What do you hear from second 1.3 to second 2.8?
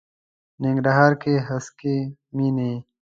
د هسکې مېنې.